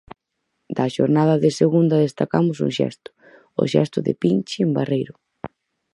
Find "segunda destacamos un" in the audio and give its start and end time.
1.59-2.71